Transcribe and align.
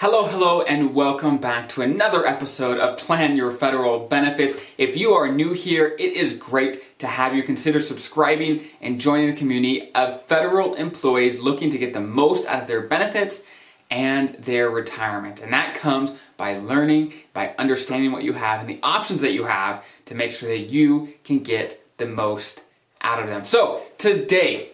Hello, 0.00 0.26
hello, 0.26 0.62
and 0.62 0.94
welcome 0.94 1.38
back 1.38 1.68
to 1.70 1.82
another 1.82 2.24
episode 2.24 2.78
of 2.78 2.98
Plan 2.98 3.36
Your 3.36 3.50
Federal 3.50 4.06
Benefits. 4.06 4.54
If 4.78 4.96
you 4.96 5.14
are 5.14 5.26
new 5.26 5.52
here, 5.52 5.96
it 5.98 6.12
is 6.12 6.34
great 6.34 7.00
to 7.00 7.08
have 7.08 7.34
you 7.34 7.42
consider 7.42 7.80
subscribing 7.80 8.62
and 8.80 9.00
joining 9.00 9.28
the 9.28 9.36
community 9.36 9.92
of 9.96 10.22
federal 10.22 10.74
employees 10.74 11.40
looking 11.40 11.68
to 11.70 11.78
get 11.78 11.94
the 11.94 12.00
most 12.00 12.46
out 12.46 12.62
of 12.62 12.68
their 12.68 12.82
benefits 12.82 13.42
and 13.90 14.28
their 14.36 14.70
retirement. 14.70 15.42
And 15.42 15.52
that 15.52 15.74
comes 15.74 16.14
by 16.36 16.58
learning, 16.58 17.14
by 17.32 17.56
understanding 17.58 18.12
what 18.12 18.22
you 18.22 18.34
have 18.34 18.60
and 18.60 18.68
the 18.68 18.78
options 18.84 19.20
that 19.22 19.32
you 19.32 19.46
have 19.46 19.84
to 20.04 20.14
make 20.14 20.30
sure 20.30 20.48
that 20.48 20.70
you 20.70 21.12
can 21.24 21.40
get 21.40 21.84
the 21.96 22.06
most 22.06 22.62
out 23.00 23.20
of 23.20 23.26
them. 23.26 23.44
So, 23.44 23.82
today, 23.98 24.70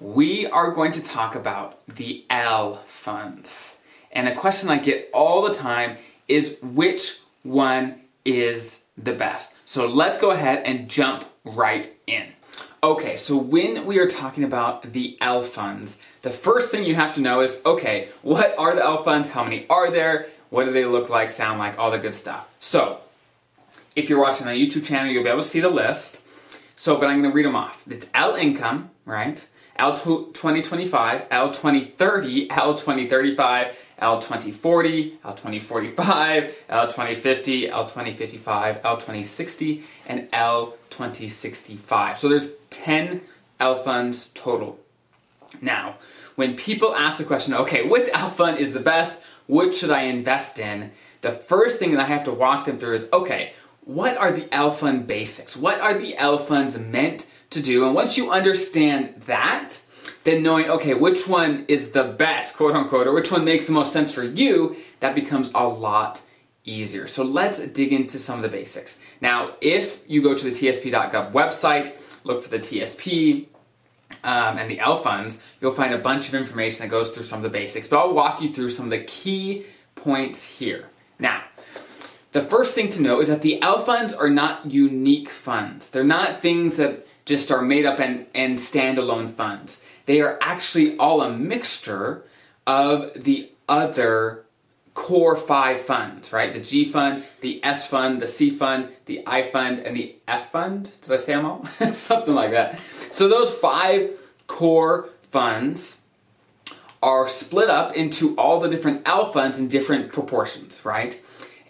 we 0.00 0.48
are 0.48 0.72
going 0.72 0.90
to 0.90 1.02
talk 1.04 1.36
about 1.36 1.78
the 1.86 2.24
L 2.30 2.82
funds. 2.86 3.77
And 4.12 4.28
a 4.28 4.34
question 4.34 4.68
I 4.68 4.78
get 4.78 5.10
all 5.12 5.48
the 5.48 5.54
time 5.54 5.96
is 6.26 6.56
which 6.62 7.18
one 7.42 8.00
is 8.24 8.82
the 8.96 9.12
best? 9.12 9.54
So 9.64 9.86
let's 9.86 10.18
go 10.18 10.30
ahead 10.30 10.62
and 10.64 10.88
jump 10.88 11.24
right 11.44 11.92
in. 12.06 12.26
Okay, 12.82 13.16
so 13.16 13.36
when 13.36 13.86
we 13.86 13.98
are 13.98 14.06
talking 14.06 14.44
about 14.44 14.92
the 14.92 15.18
L 15.20 15.42
funds, 15.42 15.98
the 16.22 16.30
first 16.30 16.70
thing 16.70 16.84
you 16.84 16.94
have 16.94 17.12
to 17.14 17.20
know 17.20 17.40
is 17.40 17.60
okay, 17.66 18.08
what 18.22 18.54
are 18.56 18.74
the 18.74 18.84
L 18.84 19.02
funds? 19.02 19.28
How 19.28 19.42
many 19.42 19.66
are 19.68 19.90
there? 19.90 20.28
What 20.50 20.64
do 20.64 20.72
they 20.72 20.84
look 20.84 21.10
like, 21.10 21.30
sound 21.30 21.58
like, 21.58 21.78
all 21.78 21.90
the 21.90 21.98
good 21.98 22.14
stuff. 22.14 22.48
So, 22.60 23.00
if 23.96 24.08
you're 24.08 24.20
watching 24.20 24.46
on 24.46 24.54
the 24.54 24.66
YouTube 24.66 24.84
channel, 24.84 25.10
you'll 25.10 25.24
be 25.24 25.28
able 25.28 25.42
to 25.42 25.46
see 25.46 25.60
the 25.60 25.68
list. 25.68 26.22
So, 26.76 26.96
but 26.96 27.08
I'm 27.08 27.20
to 27.22 27.30
read 27.30 27.46
them 27.46 27.56
off. 27.56 27.82
It's 27.90 28.08
L 28.14 28.36
income, 28.36 28.90
right? 29.04 29.44
L2025, 29.78 31.28
L2030, 31.28 32.48
L2035, 32.48 33.74
L2040, 34.00 35.18
L2045, 35.18 36.52
L2050, 36.70 37.70
L2055, 37.70 38.82
L2060, 38.82 39.82
and 40.06 40.30
L2065. 40.30 42.16
So 42.16 42.28
there's 42.28 42.54
10 42.70 43.20
L 43.60 43.74
funds 43.74 44.28
total. 44.34 44.78
Now, 45.60 45.96
when 46.36 46.56
people 46.56 46.94
ask 46.94 47.18
the 47.18 47.24
question, 47.24 47.54
okay, 47.54 47.88
which 47.88 48.08
L 48.12 48.30
fund 48.30 48.58
is 48.58 48.72
the 48.72 48.80
best? 48.80 49.22
What 49.46 49.74
should 49.74 49.90
I 49.90 50.02
invest 50.02 50.58
in? 50.58 50.92
The 51.22 51.32
first 51.32 51.78
thing 51.78 51.92
that 51.92 52.00
I 52.00 52.06
have 52.06 52.24
to 52.24 52.32
walk 52.32 52.66
them 52.66 52.78
through 52.78 52.94
is, 52.94 53.06
okay, 53.12 53.52
what 53.80 54.16
are 54.16 54.30
the 54.30 54.52
L 54.54 54.70
fund 54.70 55.06
basics? 55.06 55.56
What 55.56 55.80
are 55.80 55.98
the 55.98 56.16
L 56.16 56.38
funds 56.38 56.78
meant 56.78 57.26
to 57.50 57.60
do? 57.60 57.86
And 57.86 57.94
once 57.94 58.16
you 58.16 58.30
understand 58.30 59.22
that, 59.26 59.78
then 60.24 60.42
knowing, 60.42 60.68
okay, 60.70 60.94
which 60.94 61.26
one 61.26 61.64
is 61.68 61.90
the 61.92 62.04
best, 62.04 62.56
quote 62.56 62.74
unquote, 62.74 63.06
or 63.06 63.12
which 63.12 63.30
one 63.30 63.44
makes 63.44 63.66
the 63.66 63.72
most 63.72 63.92
sense 63.92 64.14
for 64.14 64.24
you, 64.24 64.76
that 65.00 65.14
becomes 65.14 65.50
a 65.54 65.66
lot 65.66 66.20
easier. 66.64 67.06
So 67.06 67.22
let's 67.22 67.58
dig 67.68 67.92
into 67.92 68.18
some 68.18 68.36
of 68.36 68.42
the 68.42 68.48
basics. 68.48 69.00
Now, 69.20 69.52
if 69.60 70.02
you 70.06 70.22
go 70.22 70.36
to 70.36 70.44
the 70.44 70.50
TSP.gov 70.50 71.32
website, 71.32 71.92
look 72.24 72.42
for 72.42 72.50
the 72.50 72.58
TSP, 72.58 73.46
um, 74.24 74.58
and 74.58 74.70
the 74.70 74.80
L 74.80 74.96
funds, 74.96 75.42
you'll 75.60 75.72
find 75.72 75.94
a 75.94 75.98
bunch 75.98 76.28
of 76.28 76.34
information 76.34 76.82
that 76.82 76.90
goes 76.90 77.10
through 77.10 77.24
some 77.24 77.38
of 77.38 77.42
the 77.42 77.56
basics. 77.58 77.86
But 77.88 77.98
I'll 77.98 78.14
walk 78.14 78.40
you 78.40 78.52
through 78.52 78.70
some 78.70 78.86
of 78.86 78.90
the 78.90 79.04
key 79.04 79.64
points 79.94 80.44
here. 80.44 80.86
Now, 81.18 81.42
the 82.32 82.42
first 82.42 82.74
thing 82.74 82.90
to 82.90 83.02
know 83.02 83.20
is 83.20 83.28
that 83.28 83.42
the 83.42 83.60
L 83.62 83.80
funds 83.80 84.14
are 84.14 84.30
not 84.30 84.70
unique 84.70 85.30
funds. 85.30 85.90
They're 85.90 86.04
not 86.04 86.40
things 86.40 86.76
that 86.76 87.06
just 87.28 87.52
are 87.52 87.62
made 87.62 87.84
up 87.84 88.00
and, 88.00 88.26
and 88.34 88.58
standalone 88.58 89.32
funds. 89.32 89.82
They 90.06 90.20
are 90.22 90.38
actually 90.40 90.96
all 90.96 91.20
a 91.20 91.30
mixture 91.30 92.24
of 92.66 93.12
the 93.14 93.50
other 93.68 94.46
core 94.94 95.36
five 95.36 95.80
funds, 95.80 96.32
right? 96.32 96.52
The 96.52 96.60
G 96.60 96.90
fund, 96.90 97.22
the 97.42 97.62
S 97.62 97.86
fund, 97.86 98.20
the 98.20 98.26
C 98.26 98.50
fund, 98.50 98.88
the 99.04 99.22
I 99.26 99.50
fund, 99.50 99.78
and 99.78 99.94
the 99.94 100.16
F 100.26 100.50
fund. 100.50 100.90
Did 101.02 101.12
I 101.12 101.16
say 101.18 101.34
them 101.34 101.44
all? 101.44 101.66
Something 101.92 102.34
like 102.34 102.50
that. 102.52 102.80
So 103.12 103.28
those 103.28 103.54
five 103.54 104.18
core 104.46 105.10
funds 105.30 106.00
are 107.02 107.28
split 107.28 107.68
up 107.70 107.94
into 107.94 108.34
all 108.36 108.58
the 108.58 108.68
different 108.68 109.02
L 109.06 109.30
funds 109.30 109.60
in 109.60 109.68
different 109.68 110.12
proportions, 110.12 110.84
right? 110.84 111.20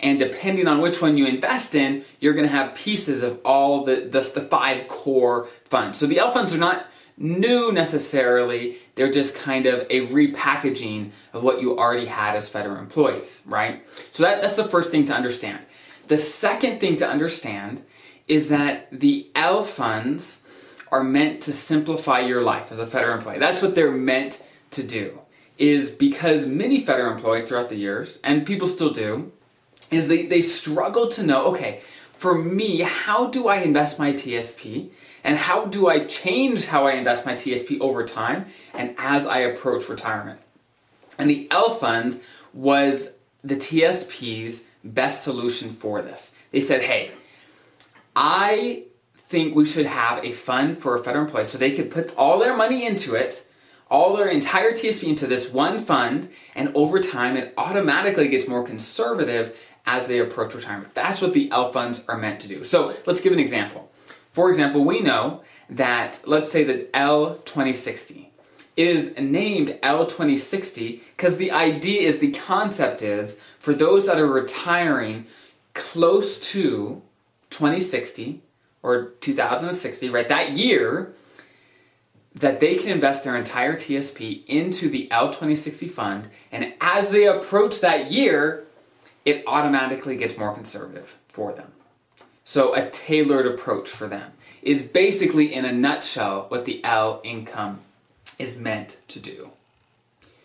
And 0.01 0.19
depending 0.19 0.69
on 0.69 0.81
which 0.81 1.03
one 1.03 1.17
you 1.17 1.27
invest 1.27 1.75
in, 1.75 2.05
you're 2.21 2.35
going 2.35 2.47
to 2.47 2.53
have 2.53 2.75
pieces 2.75 3.23
of 3.23 3.41
all 3.45 3.85
the, 3.85 3.97
the, 3.97 4.21
the 4.21 4.43
five 4.43 4.89
core 4.89 5.49
funds. 5.65 5.99
So 5.99 6.07
the 6.07 6.19
L 6.19 6.33
funds 6.33 6.55
are 6.55 6.59
not 6.59 6.87
new 7.17 7.73
necessarily, 7.73 8.77
they're 8.95 9.11
just 9.11 9.35
kind 9.35 9.67
of 9.67 9.81
a 9.91 10.07
repackaging 10.07 11.11
of 11.33 11.43
what 11.43 11.61
you 11.61 11.77
already 11.77 12.07
had 12.07 12.37
as 12.37 12.49
federal 12.49 12.77
employees, 12.77 13.43
right? 13.45 13.85
So 14.13 14.23
that, 14.23 14.41
that's 14.41 14.55
the 14.55 14.65
first 14.65 14.91
thing 14.91 15.05
to 15.07 15.15
understand. 15.15 15.67
The 16.07 16.19
second 16.19 16.79
thing 16.79 16.97
to 16.99 17.09
understand 17.09 17.83
is 18.29 18.49
that 18.51 18.89
the 18.93 19.29
L 19.35 19.65
funds 19.65 20.45
are 20.93 21.03
meant 21.03 21.43
to 21.43 21.53
simplify 21.53 22.21
your 22.21 22.43
life 22.43 22.71
as 22.71 22.79
a 22.79 22.87
federal 22.87 23.17
employee. 23.17 23.39
That's 23.39 23.63
what 23.63 23.75
they're 23.75 23.91
meant 23.91 24.45
to 24.73 24.83
do. 24.83 25.19
Is 25.59 25.91
because 25.91 26.47
many 26.47 26.85
federal 26.85 27.13
employees 27.13 27.49
throughout 27.49 27.69
the 27.69 27.77
years, 27.77 28.21
and 28.23 28.47
people 28.47 28.69
still 28.69 28.91
do, 28.91 29.33
is 29.91 30.09
they, 30.09 30.27
they 30.27 30.43
struggle 30.43 31.09
to 31.09 31.23
know, 31.23 31.47
okay, 31.47 31.81
for 32.13 32.37
me, 32.37 32.81
how 32.81 33.29
do 33.29 33.49
I 33.49 33.59
invest 33.59 33.99
my 33.99 34.13
TSP? 34.13 34.91
And 35.25 35.37
how 35.37 35.67
do 35.67 35.89
I 35.89 36.05
change 36.07 36.67
how 36.67 36.87
I 36.87 36.93
invest 36.93 37.27
my 37.27 37.35
TSP 37.35 37.81
over 37.81 38.05
time 38.05 38.47
and 38.75 38.95
as 38.99 39.27
I 39.27 39.39
approach 39.41 39.89
retirement? 39.89 40.41
And 41.19 41.29
the 41.29 41.49
L 41.51 41.75
funds 41.75 42.23
was 42.53 43.13
the 43.45 43.57
TSP's 43.57 44.67
best 44.85 45.23
solution 45.23 45.71
for 45.71 46.03
this. 46.03 46.35
They 46.51 46.61
said, 46.61 46.83
hey, 46.83 47.13
I 48.17 48.85
think 49.29 49.55
we 49.55 49.65
should 49.65 49.87
have 49.87 50.25
a 50.25 50.33
fund 50.33 50.79
for 50.79 50.97
a 50.97 51.05
federal 51.05 51.25
employee 51.25 51.45
so 51.45 51.59
they 51.59 51.73
could 51.73 51.91
put 51.91 52.17
all 52.17 52.39
their 52.39 52.57
money 52.57 52.87
into 52.87 53.15
it, 53.15 53.47
all 53.91 54.17
their 54.17 54.29
entire 54.29 54.73
TSP 54.73 55.09
into 55.09 55.27
this 55.27 55.53
one 55.53 55.85
fund, 55.85 56.29
and 56.55 56.75
over 56.75 57.01
time 57.01 57.37
it 57.37 57.55
automatically 57.57 58.29
gets 58.29 58.49
more 58.49 58.65
conservative 58.65 59.57
as 59.89 60.07
they 60.07 60.19
approach 60.19 60.55
retirement. 60.55 60.95
That's 60.95 61.23
what 61.23 61.33
the 61.33 61.51
L 61.51 61.73
funds 61.73 62.05
are 62.09 62.19
meant 62.19 62.41
to 62.41 62.49
do. 62.49 62.63
So 62.63 62.95
let's 63.07 63.23
give 63.23 63.33
an 63.33 63.39
example. 63.39 63.91
For 64.33 64.51
example, 64.51 64.85
we 64.85 65.01
know 65.01 65.43
that, 65.71 66.21
let's 66.27 66.53
say 66.53 66.63
that 66.65 66.93
L2060 66.93 68.27
is 68.77 69.19
named 69.19 69.79
L2060 69.83 71.01
because 71.17 71.39
the 71.39 71.51
idea 71.51 72.03
is, 72.03 72.19
the 72.19 72.33
concept 72.33 73.03
is, 73.03 73.41
for 73.59 73.73
those 73.73 74.05
that 74.07 74.19
are 74.19 74.27
retiring 74.27 75.25
close 75.73 76.39
to 76.53 77.01
2060 77.49 78.43
or 78.83 79.13
2060, 79.21 80.11
right, 80.11 80.29
that 80.29 80.51
year, 80.55 81.15
that 82.35 82.61
they 82.61 82.77
can 82.77 82.91
invest 82.91 83.25
their 83.25 83.37
entire 83.37 83.75
TSP 83.75 84.45
into 84.47 84.91
the 84.91 85.09
L2060 85.11 85.91
fund, 85.91 86.29
and 86.53 86.75
as 86.83 87.11
they 87.11 87.27
approach 87.27 87.81
that 87.81 88.13
year, 88.13 88.68
it 89.25 89.45
automatically 89.47 90.17
gets 90.17 90.37
more 90.37 90.55
conservative 90.55 91.17
for 91.29 91.53
them. 91.53 91.73
So, 92.45 92.75
a 92.75 92.89
tailored 92.91 93.47
approach 93.47 93.91
for 93.91 94.07
them 94.07 94.33
is 94.63 94.83
basically, 94.83 95.55
in 95.55 95.65
a 95.65 95.73
nutshell, 95.73 96.47
what 96.49 96.65
the 96.65 96.83
L 96.83 97.21
income 97.23 97.81
is 98.39 98.59
meant 98.59 99.01
to 99.09 99.21
do. 99.21 99.51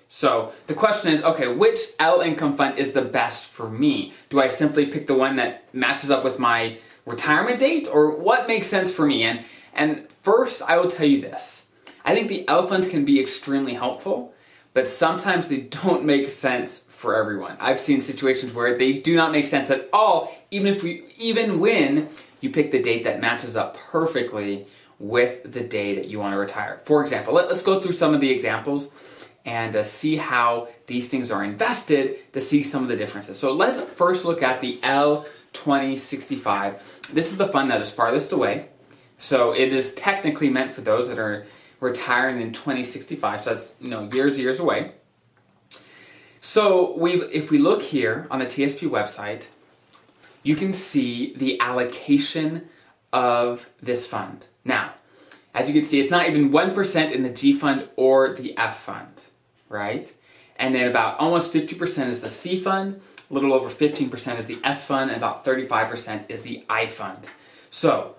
So, 0.09 0.51
the 0.67 0.73
question 0.73 1.13
is 1.13 1.23
okay, 1.23 1.47
which 1.47 1.79
L 1.99 2.21
income 2.21 2.55
fund 2.55 2.77
is 2.77 2.91
the 2.91 3.01
best 3.01 3.47
for 3.47 3.69
me? 3.69 4.13
Do 4.29 4.41
I 4.41 4.47
simply 4.47 4.85
pick 4.85 5.07
the 5.07 5.15
one 5.15 5.37
that 5.37 5.63
matches 5.73 6.11
up 6.11 6.23
with 6.23 6.39
my 6.39 6.77
retirement 7.05 7.59
date, 7.59 7.87
or 7.91 8.15
what 8.15 8.47
makes 8.47 8.67
sense 8.67 8.93
for 8.93 9.05
me? 9.05 9.23
And, 9.23 9.43
and 9.73 10.07
first, 10.21 10.61
I 10.61 10.77
will 10.77 10.89
tell 10.89 11.07
you 11.07 11.21
this 11.21 11.67
I 12.05 12.13
think 12.13 12.27
the 12.27 12.47
L 12.47 12.67
funds 12.67 12.87
can 12.87 13.05
be 13.05 13.19
extremely 13.19 13.73
helpful, 13.73 14.33
but 14.73 14.87
sometimes 14.87 15.47
they 15.47 15.61
don't 15.61 16.03
make 16.13 16.27
sense 16.27 16.82
for 17.03 17.15
everyone. 17.17 17.57
I've 17.59 17.81
seen 17.81 17.99
situations 17.99 18.53
where 18.53 18.77
they 18.77 18.93
do 18.93 19.13
not 19.17 19.33
make 19.33 19.43
sense 19.43 19.69
at 19.69 19.89
all, 19.91 20.33
even 20.51 20.73
if 20.73 20.83
we, 20.83 21.03
even 21.17 21.59
when 21.59 22.07
you 22.39 22.49
pick 22.49 22.71
the 22.71 22.81
date 22.81 23.03
that 23.03 23.19
matches 23.19 23.57
up 23.57 23.75
perfectly 23.75 24.65
with 24.99 25.51
the 25.51 25.59
day 25.59 25.95
that 25.95 26.05
you 26.05 26.17
want 26.17 26.33
to 26.33 26.37
retire. 26.37 26.79
For 26.85 27.01
example, 27.01 27.33
let, 27.33 27.51
us 27.51 27.61
go 27.61 27.81
through 27.81 27.91
some 27.91 28.13
of 28.13 28.21
the 28.21 28.29
examples 28.29 28.87
and 29.43 29.75
uh, 29.75 29.83
see 29.83 30.15
how 30.15 30.69
these 30.87 31.09
things 31.09 31.29
are 31.29 31.43
invested 31.43 32.31
to 32.31 32.39
see 32.39 32.63
some 32.63 32.83
of 32.83 32.87
the 32.87 32.95
differences. 32.95 33.37
So 33.37 33.51
let's 33.51 33.81
first 33.81 34.23
look 34.23 34.41
at 34.41 34.61
the 34.61 34.79
L2065. 34.81 36.79
This 37.11 37.31
is 37.31 37.37
the 37.37 37.49
fund 37.49 37.69
that 37.69 37.81
is 37.81 37.91
farthest 37.91 38.31
away. 38.31 38.69
So 39.17 39.51
it 39.51 39.73
is 39.73 39.93
technically 39.95 40.49
meant 40.49 40.73
for 40.73 40.79
those 40.79 41.09
that 41.09 41.19
are 41.19 41.47
retiring 41.81 42.39
in 42.39 42.53
2065. 42.53 43.43
So 43.43 43.49
that's, 43.49 43.75
you 43.81 43.89
know, 43.89 44.09
years, 44.13 44.39
years 44.39 44.61
away. 44.61 44.93
So 46.53 46.95
we, 46.97 47.13
if 47.23 47.49
we 47.49 47.57
look 47.57 47.81
here 47.81 48.27
on 48.29 48.37
the 48.37 48.45
TSP 48.45 48.87
website, 48.87 49.47
you 50.43 50.55
can 50.55 50.71
see 50.71 51.33
the 51.35 51.59
allocation 51.59 52.69
of 53.11 53.67
this 53.81 54.05
fund. 54.05 54.45
Now, 54.63 54.93
as 55.55 55.67
you 55.67 55.73
can 55.73 55.89
see, 55.89 55.99
it's 55.99 56.11
not 56.11 56.29
even 56.29 56.51
1% 56.51 57.11
in 57.11 57.23
the 57.23 57.31
G 57.31 57.53
fund 57.53 57.89
or 57.95 58.35
the 58.35 58.55
F 58.55 58.81
fund, 58.81 59.23
right? 59.67 60.13
and 60.57 60.73
then 60.73 60.89
about 60.89 61.19
almost 61.19 61.53
50% 61.53 62.07
is 62.07 62.21
the 62.21 62.29
C 62.29 62.59
fund, 62.59 63.01
a 63.29 63.33
little 63.33 63.53
over 63.53 63.69
15% 63.69 64.37
is 64.37 64.45
the 64.45 64.59
S 64.63 64.85
fund, 64.85 65.09
and 65.09 65.17
about 65.17 65.43
35% 65.43 66.23
is 66.29 66.41
the 66.41 66.63
I 66.69 66.87
fund. 66.87 67.27
So, 67.71 68.15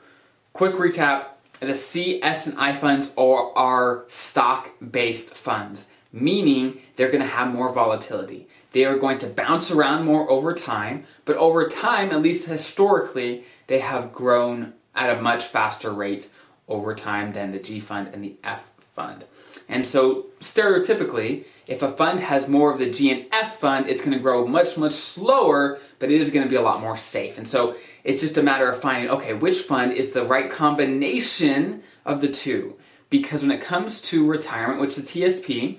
quick 0.52 0.74
recap 0.74 1.26
the 1.60 1.74
C, 1.74 2.20
S, 2.22 2.46
and 2.46 2.58
I 2.58 2.74
funds 2.74 3.12
are, 3.16 3.56
are 3.56 4.04
stock 4.08 4.72
based 4.90 5.34
funds, 5.34 5.86
meaning 6.14 6.78
they're 6.94 7.10
going 7.10 7.20
to 7.20 7.26
have 7.26 7.52
more 7.52 7.72
volatility. 7.72 8.46
They 8.70 8.84
are 8.84 8.96
going 8.96 9.18
to 9.18 9.26
bounce 9.26 9.72
around 9.72 10.04
more 10.04 10.30
over 10.30 10.54
time, 10.54 11.04
but 11.24 11.36
over 11.36 11.68
time, 11.68 12.12
at 12.12 12.22
least 12.22 12.46
historically, 12.46 13.44
they 13.66 13.80
have 13.80 14.12
grown 14.12 14.74
at 14.94 15.18
a 15.18 15.20
much 15.20 15.44
faster 15.44 15.92
rate 15.92 16.28
over 16.68 16.94
time 16.94 17.32
than 17.32 17.50
the 17.50 17.58
G 17.58 17.80
fund 17.80 18.14
and 18.14 18.22
the 18.22 18.36
F 18.44 18.70
fund. 18.92 19.24
And 19.68 19.84
so, 19.84 20.26
stereotypically, 20.40 21.46
if 21.66 21.82
a 21.82 21.90
fund 21.90 22.20
has 22.20 22.46
more 22.46 22.72
of 22.72 22.78
the 22.78 22.90
G 22.90 23.10
and 23.10 23.26
F 23.32 23.58
fund, 23.58 23.88
it's 23.88 24.00
going 24.00 24.16
to 24.16 24.22
grow 24.22 24.46
much, 24.46 24.76
much 24.76 24.92
slower, 24.92 25.80
but 25.98 26.12
it 26.12 26.20
is 26.20 26.30
going 26.30 26.44
to 26.44 26.50
be 26.50 26.56
a 26.56 26.62
lot 26.62 26.80
more 26.80 26.96
safe. 26.96 27.38
And 27.38 27.48
so, 27.48 27.74
it's 28.04 28.20
just 28.20 28.38
a 28.38 28.42
matter 28.42 28.70
of 28.70 28.80
finding, 28.80 29.10
okay, 29.10 29.34
which 29.34 29.62
fund 29.62 29.92
is 29.92 30.12
the 30.12 30.24
right 30.24 30.48
combination 30.48 31.82
of 32.04 32.20
the 32.20 32.28
two. 32.28 32.76
Because 33.10 33.42
when 33.42 33.50
it 33.50 33.60
comes 33.60 34.00
to 34.02 34.26
retirement, 34.26 34.80
which 34.80 34.98
is 34.98 35.04
the 35.04 35.22
TSP, 35.22 35.78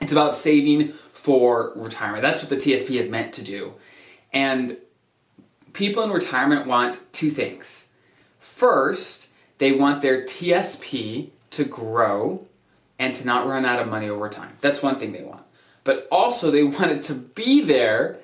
it's 0.00 0.12
about 0.12 0.34
saving 0.34 0.92
for 0.92 1.72
retirement. 1.76 2.22
That's 2.22 2.42
what 2.42 2.50
the 2.50 2.56
TSP 2.56 3.00
is 3.00 3.10
meant 3.10 3.34
to 3.34 3.42
do. 3.42 3.74
And 4.32 4.76
people 5.72 6.02
in 6.02 6.10
retirement 6.10 6.66
want 6.66 7.00
two 7.12 7.30
things. 7.30 7.86
First, 8.38 9.30
they 9.58 9.72
want 9.72 10.02
their 10.02 10.24
TSP 10.24 11.30
to 11.50 11.64
grow 11.64 12.46
and 12.98 13.14
to 13.14 13.26
not 13.26 13.46
run 13.46 13.64
out 13.64 13.80
of 13.80 13.88
money 13.88 14.08
over 14.08 14.28
time. 14.28 14.56
That's 14.60 14.82
one 14.82 14.98
thing 14.98 15.12
they 15.12 15.22
want. 15.22 15.42
But 15.84 16.08
also, 16.10 16.50
they 16.50 16.62
want 16.64 16.90
it 16.92 17.02
to 17.04 17.14
be 17.14 17.62
there 17.62 18.18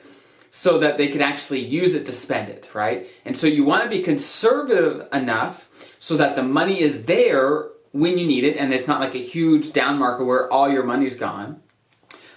so 0.50 0.78
that 0.78 0.98
they 0.98 1.08
can 1.08 1.20
actually 1.20 1.64
use 1.64 1.96
it 1.96 2.06
to 2.06 2.12
spend 2.12 2.48
it, 2.48 2.72
right? 2.74 3.08
And 3.24 3.36
so 3.36 3.48
you 3.48 3.64
want 3.64 3.82
to 3.82 3.90
be 3.90 4.02
conservative 4.02 5.08
enough 5.12 5.68
so 5.98 6.16
that 6.16 6.36
the 6.36 6.44
money 6.44 6.80
is 6.80 7.06
there 7.06 7.70
when 7.94 8.18
you 8.18 8.26
need 8.26 8.42
it 8.42 8.56
and 8.56 8.74
it's 8.74 8.88
not 8.88 8.98
like 8.98 9.14
a 9.14 9.18
huge 9.18 9.72
down 9.72 10.00
market 10.00 10.24
where 10.24 10.52
all 10.52 10.68
your 10.68 10.82
money's 10.82 11.14
gone. 11.14 11.62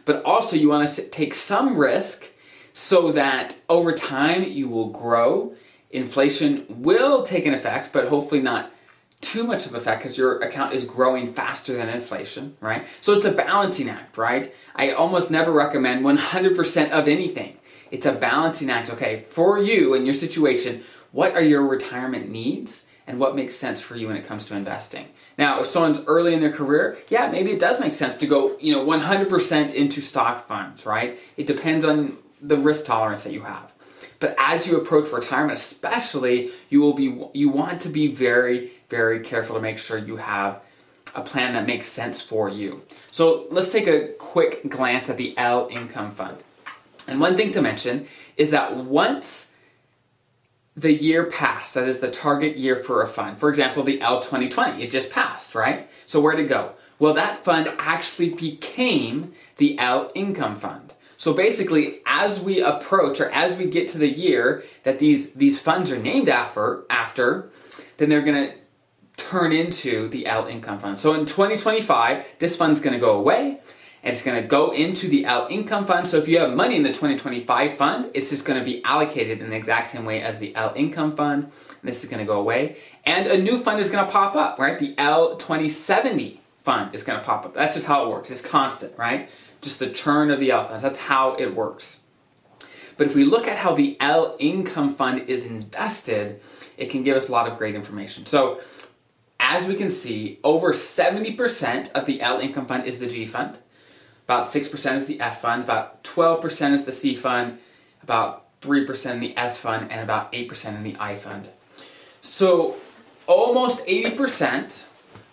But 0.06 0.24
also 0.24 0.56
you 0.56 0.70
want 0.70 0.88
to 0.88 1.10
take 1.10 1.34
some 1.34 1.76
risk 1.76 2.30
so 2.74 3.12
that 3.14 3.58
over 3.68 3.92
time 3.92 4.44
you 4.44 4.70
will 4.70 4.90
grow. 4.90 5.56
Inflation 5.90 6.64
will 6.70 7.24
take 7.24 7.48
an 7.48 7.56
effect, 7.56 7.92
but 7.92 8.08
hopefully 8.08 8.40
not 8.40 8.72
too 9.20 9.48
much 9.48 9.66
of 9.66 9.74
effect 9.74 10.04
because 10.04 10.16
your 10.16 10.40
account 10.42 10.74
is 10.74 10.86
growing 10.86 11.34
faster 11.34 11.74
than 11.74 11.90
inflation, 11.90 12.56
right? 12.62 12.86
So 13.02 13.14
it's 13.14 13.26
a 13.26 13.32
balancing 13.32 13.90
act, 13.90 14.16
right? 14.16 14.54
I 14.76 14.92
almost 14.92 15.32
never 15.32 15.52
recommend 15.52 16.06
100% 16.06 16.92
of 16.92 17.08
anything. 17.08 17.58
It's 17.90 18.06
a 18.06 18.12
balancing 18.12 18.70
act. 18.70 18.92
Okay, 18.92 19.26
for 19.28 19.58
you 19.58 19.96
and 19.96 20.06
your 20.06 20.14
situation, 20.14 20.84
what 21.14 21.34
are 21.34 21.42
your 21.42 21.66
retirement 21.66 22.30
needs? 22.30 22.87
And 23.08 23.20
what 23.20 23.36
makes 23.36 23.56
sense 23.56 23.80
for 23.80 23.96
you 23.96 24.08
when 24.08 24.18
it 24.18 24.26
comes 24.26 24.46
to 24.46 24.56
investing. 24.56 25.08
Now, 25.38 25.62
if 25.62 25.68
someone's 25.68 26.02
early 26.06 26.34
in 26.34 26.42
their 26.42 26.52
career, 26.52 26.98
yeah, 27.08 27.32
maybe 27.32 27.52
it 27.52 27.60
does 27.60 27.80
make 27.80 27.94
sense 27.94 28.18
to 28.18 28.28
go, 28.28 28.58
you 28.60 28.74
know, 28.74 28.86
100% 28.86 29.74
into 29.74 30.02
stock 30.02 30.46
funds, 30.46 30.86
right? 30.86 31.18
It 31.38 31.48
depends 31.48 31.86
on 31.86 32.18
the 32.42 32.58
risk 32.58 32.86
tolerance 32.86 33.24
that 33.24 33.34
you 33.34 33.42
have. 33.42 33.72
But 34.20 34.36
as 34.38 34.68
you 34.68 34.78
approach 34.78 35.12
retirement, 35.12 35.58
especially, 35.58 36.52
you 36.70 36.82
will 36.82 36.94
be 36.94 37.24
you 37.34 37.50
want 37.50 37.82
to 37.82 37.90
be 37.90 38.08
very 38.08 38.72
very 38.90 39.20
careful 39.20 39.56
to 39.56 39.62
make 39.62 39.78
sure 39.78 39.98
you 39.98 40.18
have 40.18 40.62
a 41.16 41.22
plan 41.22 41.54
that 41.54 41.68
makes 41.68 41.88
sense 41.88 42.22
for 42.22 42.50
you. 42.50 42.82
So, 43.12 43.46
let's 43.52 43.72
take 43.72 43.88
a 43.88 44.14
quick 44.14 44.68
glance 44.70 45.10
at 45.10 45.18
the 45.18 45.38
L 45.38 45.68
income 45.70 46.12
fund. 46.12 46.38
And 47.08 47.20
one 47.20 47.38
thing 47.38 47.52
to 47.52 47.62
mention 47.62 48.08
is 48.38 48.50
that 48.52 48.76
once 48.76 49.54
the 50.78 50.94
year 50.94 51.26
passed, 51.26 51.74
that 51.74 51.88
is 51.88 52.00
the 52.00 52.12
target 52.12 52.56
year 52.56 52.76
for 52.76 53.02
a 53.02 53.08
fund, 53.08 53.40
for 53.40 53.50
example, 53.50 53.84
the 53.84 54.00
L 54.00 54.22
2020, 54.22 54.84
it 54.84 54.92
just 54.92 55.10
passed, 55.10 55.56
right? 55.56 55.90
So 56.06 56.22
where'd 56.22 56.40
it 56.40 56.48
go? 56.48 56.74
Well, 57.00 57.16
that 57.16 57.44
fund 57.44 57.68
actually 57.80 58.30
became 58.30 59.34
the 59.58 59.78
L 59.80 60.12
income 60.14 60.56
fund. 60.56 60.94
So 61.18 61.34
basically, 61.34 62.02
as 62.06 62.40
we 62.40 62.62
approach 62.62 63.20
or 63.20 63.30
as 63.32 63.58
we 63.58 63.66
get 63.66 63.88
to 63.90 63.98
the 63.98 64.08
year 64.08 64.64
that 64.84 65.00
these, 65.00 65.32
these 65.32 65.60
funds 65.60 65.92
are 65.92 65.98
named 65.98 66.30
after, 66.30 66.86
after, 66.92 67.50
then 67.98 68.10
they're 68.10 68.22
to 68.50 68.54
turn 69.18 69.52
into 69.52 70.10
the 70.10 70.28
L 70.28 70.46
income 70.46 70.78
fund. 70.78 71.00
So 71.00 71.16
in 71.16 71.26
2025, 71.26 72.36
this 72.38 72.56
fund's 72.56 72.80
to 72.94 73.00
go 73.00 73.18
away 73.18 73.60
it's 74.08 74.22
going 74.22 74.42
to 74.42 74.48
go 74.48 74.72
into 74.72 75.10
the 75.10 75.26
L 75.26 75.48
income 75.50 75.86
fund. 75.86 76.08
So 76.08 76.18
if 76.18 76.30
you 76.30 76.40
have 76.40 76.54
money 76.54 76.78
in 76.78 76.84
the 76.84 76.90
2025 76.90 77.74
fund, 77.74 78.10
it's 78.14 78.30
just 78.30 78.46
going 78.46 78.58
to 78.58 78.64
be 78.64 78.82
allocated 78.86 79.42
in 79.42 79.50
the 79.50 79.56
exact 79.56 79.88
same 79.88 80.06
way 80.06 80.22
as 80.22 80.40
the 80.40 80.56
L 80.56 80.72
income 80.76 81.16
fund. 81.16 81.44
And 81.44 81.54
this 81.84 82.04
is 82.04 82.10
going 82.10 82.20
to 82.20 82.26
go 82.26 82.40
away. 82.40 82.78
And 83.06 83.28
a 83.28 83.38
new 83.38 83.60
fund 83.60 83.82
is 83.82 83.90
going 83.90 84.06
to 84.06 84.12
pop 84.12 84.36
up, 84.36 84.60
right? 84.60 84.80
The 84.80 84.96
L 84.98 85.36
2070 85.36 86.40
fund 86.58 86.96
is 86.96 87.04
going 87.04 87.20
to 87.20 87.26
pop 87.26 87.46
up. 87.46 87.54
That's 87.54 87.74
just 87.74 87.86
how 87.86 88.06
it 88.06 88.10
works. 88.10 88.32
It's 88.32 88.42
constant, 88.42 88.98
right? 88.98 89.30
Just 89.62 89.80
the 89.80 89.90
churn 89.90 90.32
of 90.32 90.40
the 90.40 90.52
L 90.52 90.66
funds. 90.66 90.84
That's 90.84 90.98
how 90.98 91.36
it 91.36 91.54
works. 91.54 92.02
But 92.96 93.08
if 93.08 93.16
we 93.16 93.26
look 93.26 93.48
at 93.48 93.58
how 93.58 93.76
the 93.76 93.98
L 94.00 94.38
income 94.40 94.94
fund 94.94 95.28
is 95.28 95.46
invested, 95.46 96.40
it 96.78 96.90
can 96.90 97.04
give 97.04 97.18
us 97.18 97.28
a 97.28 97.32
lot 97.34 97.52
of 97.52 97.58
great 97.58 97.76
information. 97.76 98.26
So 98.26 98.62
as 99.40 99.66
we 99.66 99.76
can 99.76 99.90
see, 99.90 100.40
over 100.46 100.72
70% 100.72 101.92
of 101.92 102.06
the 102.06 102.22
L 102.22 102.40
income 102.40 102.66
fund 102.66 102.86
is 102.86 103.00
the 103.00 103.08
G 103.08 103.26
fund. 103.26 103.60
About 104.28 104.52
6% 104.52 104.96
is 104.96 105.06
the 105.06 105.22
F 105.22 105.40
fund, 105.40 105.64
about 105.64 106.04
12% 106.04 106.74
is 106.74 106.84
the 106.84 106.92
C 106.92 107.16
fund, 107.16 107.60
about 108.04 108.60
3% 108.60 109.12
in 109.14 109.20
the 109.22 109.38
S 109.38 109.58
fund, 109.58 109.90
and 109.90 110.02
about 110.02 110.34
8% 110.34 110.76
in 110.76 110.84
the 110.84 110.98
I 111.00 111.16
fund. 111.16 111.48
So 112.20 112.76
almost 113.26 113.86
80% 113.86 114.88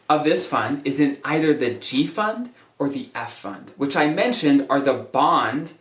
of 0.08 0.22
this 0.22 0.46
fund 0.46 0.86
is 0.86 1.00
in 1.00 1.18
either 1.24 1.52
the 1.52 1.74
G 1.74 2.06
fund 2.06 2.50
or 2.78 2.88
the 2.88 3.08
F 3.16 3.34
fund, 3.34 3.72
which 3.76 3.96
I 3.96 4.06
mentioned 4.10 4.68
are 4.70 4.80
the 4.80 4.92
bond 4.92 5.72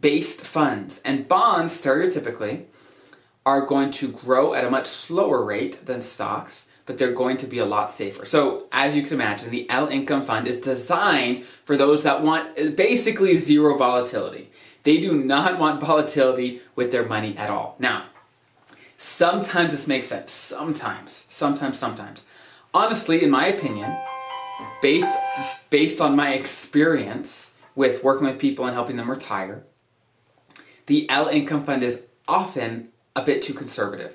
based 0.00 0.40
funds. 0.40 1.00
And 1.04 1.26
bonds, 1.26 1.82
stereotypically, 1.82 2.66
are 3.44 3.66
going 3.66 3.90
to 3.92 4.12
grow 4.12 4.54
at 4.54 4.64
a 4.64 4.70
much 4.70 4.86
slower 4.86 5.44
rate 5.44 5.84
than 5.84 6.00
stocks 6.00 6.70
but 6.86 6.98
they're 6.98 7.12
going 7.12 7.36
to 7.38 7.46
be 7.46 7.58
a 7.58 7.64
lot 7.64 7.90
safer. 7.90 8.24
So, 8.24 8.66
as 8.70 8.94
you 8.94 9.02
can 9.02 9.14
imagine, 9.14 9.50
the 9.50 9.68
L 9.68 9.88
Income 9.88 10.24
Fund 10.24 10.46
is 10.46 10.60
designed 10.60 11.44
for 11.64 11.76
those 11.76 12.04
that 12.04 12.22
want 12.22 12.58
uh, 12.58 12.70
basically 12.70 13.36
zero 13.36 13.76
volatility. 13.76 14.50
They 14.84 14.98
do 14.98 15.22
not 15.22 15.58
want 15.60 15.80
volatility 15.80 16.62
with 16.76 16.92
their 16.92 17.04
money 17.04 17.36
at 17.36 17.50
all. 17.50 17.76
Now, 17.80 18.06
sometimes 18.96 19.72
this 19.72 19.88
makes 19.88 20.06
sense. 20.06 20.30
Sometimes, 20.30 21.12
sometimes, 21.12 21.78
sometimes. 21.78 22.24
Honestly, 22.72 23.22
in 23.22 23.30
my 23.30 23.46
opinion, 23.46 23.94
based 24.80 25.18
based 25.70 26.00
on 26.00 26.14
my 26.14 26.34
experience 26.34 27.50
with 27.74 28.04
working 28.04 28.26
with 28.26 28.38
people 28.38 28.64
and 28.64 28.74
helping 28.74 28.96
them 28.96 29.10
retire, 29.10 29.64
the 30.86 31.10
L 31.10 31.26
Income 31.26 31.64
Fund 31.64 31.82
is 31.82 32.06
often 32.28 32.88
a 33.16 33.22
bit 33.22 33.42
too 33.42 33.54
conservative 33.54 34.14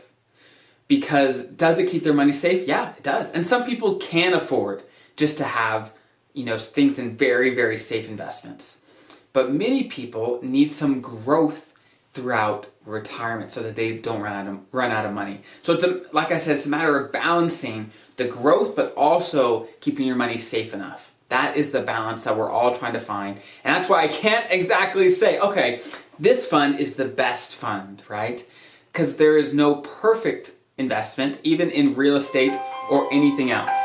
because 0.91 1.45
does 1.45 1.79
it 1.79 1.88
keep 1.88 2.03
their 2.03 2.13
money 2.13 2.33
safe? 2.33 2.67
Yeah, 2.67 2.91
it 2.98 3.01
does. 3.01 3.31
And 3.31 3.48
some 3.48 3.63
people 3.63 3.95
can 3.95 4.33
afford 4.33 4.83
just 5.15 5.38
to 5.38 5.45
have, 5.45 5.93
you 6.33 6.43
know, 6.43 6.57
things 6.57 7.00
in 7.00 7.15
very, 7.15 7.55
very 7.55 7.77
safe 7.77 8.10
investments. 8.10 8.77
But 9.31 9.53
many 9.53 9.86
people 9.86 10.41
need 10.43 10.69
some 10.69 11.00
growth 11.00 11.74
throughout 12.12 12.67
retirement 12.86 13.51
so 13.51 13.63
that 13.63 13.77
they 13.77 14.00
don't 14.00 14.19
run 14.19 14.33
out 14.33 14.48
of 14.48 14.60
run 14.74 14.91
out 14.91 15.05
of 15.05 15.13
money. 15.13 15.43
So 15.62 15.71
it's 15.75 15.86
a, 15.86 16.01
like 16.12 16.33
I 16.33 16.38
said, 16.38 16.57
it's 16.57 16.65
a 16.65 16.69
matter 16.69 17.00
of 17.00 17.13
balancing 17.13 17.89
the 18.17 18.25
growth, 18.25 18.75
but 18.75 18.93
also 18.95 19.69
keeping 19.79 20.05
your 20.05 20.17
money 20.17 20.38
safe 20.38 20.74
enough. 20.74 21.13
That 21.29 21.55
is 21.55 21.71
the 21.71 21.83
balance 21.83 22.25
that 22.25 22.36
we're 22.36 22.51
all 22.51 22.75
trying 22.75 22.93
to 22.95 23.00
find. 23.00 23.39
And 23.63 23.74
that's 23.74 23.88
why 23.88 24.03
I 24.03 24.10
can't 24.10 24.45
exactly 24.51 25.07
say, 25.07 25.39
okay, 25.39 25.83
this 26.19 26.48
fund 26.48 26.81
is 26.81 26.95
the 26.95 27.05
best 27.05 27.55
fund, 27.55 28.03
right? 28.10 28.45
Because 28.91 29.15
there 29.15 29.38
is 29.38 29.53
no 29.53 29.75
perfect 29.75 30.51
investment, 30.81 31.39
even 31.43 31.69
in 31.71 31.95
real 31.95 32.17
estate 32.17 32.55
or 32.89 33.07
anything 33.13 33.51
else. 33.51 33.79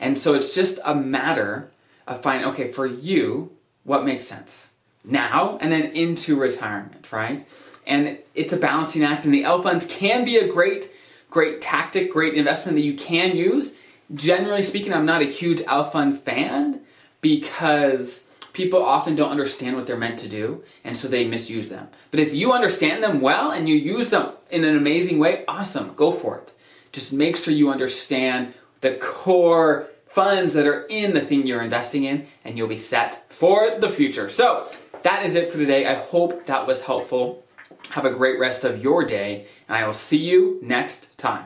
And 0.00 0.18
so 0.18 0.34
it's 0.34 0.54
just 0.54 0.78
a 0.84 0.94
matter 0.94 1.70
of 2.06 2.22
finding, 2.22 2.48
okay, 2.50 2.72
for 2.72 2.86
you, 2.86 3.52
what 3.84 4.04
makes 4.04 4.24
sense 4.24 4.70
now 5.04 5.58
and 5.60 5.70
then 5.70 5.92
into 5.92 6.36
retirement, 6.36 7.12
right? 7.12 7.46
And 7.86 8.18
it's 8.34 8.52
a 8.52 8.56
balancing 8.56 9.04
act, 9.04 9.24
and 9.24 9.32
the 9.32 9.44
L 9.44 9.62
funds 9.62 9.86
can 9.86 10.24
be 10.24 10.38
a 10.38 10.48
great, 10.48 10.90
great 11.30 11.60
tactic, 11.60 12.12
great 12.12 12.34
investment 12.34 12.76
that 12.76 12.82
you 12.82 12.94
can 12.94 13.36
use. 13.36 13.74
Generally 14.14 14.64
speaking, 14.64 14.92
I'm 14.92 15.06
not 15.06 15.22
a 15.22 15.26
huge 15.26 15.62
L 15.68 15.88
fund 15.88 16.20
fan 16.22 16.80
because 17.20 18.25
people 18.56 18.82
often 18.82 19.14
don't 19.14 19.30
understand 19.30 19.76
what 19.76 19.86
they're 19.86 19.98
meant 19.98 20.18
to 20.18 20.28
do, 20.28 20.64
and 20.82 20.96
so 20.96 21.06
they 21.06 21.26
misuse 21.26 21.68
them. 21.68 21.86
But 22.10 22.20
if 22.20 22.32
you 22.32 22.54
understand 22.54 23.02
them 23.02 23.20
well 23.20 23.50
and 23.50 23.68
you 23.68 23.76
use 23.76 24.08
them 24.08 24.32
in 24.50 24.64
an 24.64 24.74
amazing 24.74 25.18
way, 25.18 25.44
awesome, 25.46 25.92
go 25.94 26.10
for 26.10 26.38
it. 26.38 26.52
Just 26.90 27.12
make 27.12 27.36
sure 27.36 27.52
you 27.52 27.70
understand 27.70 28.54
the 28.80 28.94
core 28.94 29.90
funds 30.08 30.54
that 30.54 30.66
are 30.66 30.86
in 30.86 31.12
the 31.12 31.20
thing 31.20 31.46
you're 31.46 31.62
investing 31.62 32.04
in, 32.04 32.26
and 32.44 32.56
you'll 32.56 32.66
be 32.66 32.78
set 32.78 33.30
for 33.30 33.78
the 33.78 33.90
future. 33.90 34.30
So, 34.30 34.66
that 35.02 35.26
is 35.26 35.34
it 35.34 35.50
for 35.50 35.58
today. 35.58 35.86
I 35.86 35.94
hope 35.94 36.46
that 36.46 36.66
was 36.66 36.80
helpful. 36.80 37.44
Have 37.90 38.06
a 38.06 38.10
great 38.10 38.40
rest 38.40 38.64
of 38.64 38.82
your 38.82 39.04
day, 39.04 39.46
and 39.68 39.76
I 39.76 39.86
will 39.86 39.92
see 39.92 40.16
you 40.16 40.58
next 40.62 41.18
time. 41.18 41.44